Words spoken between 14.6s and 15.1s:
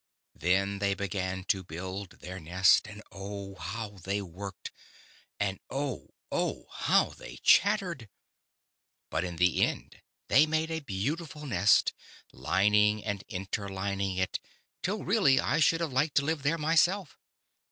till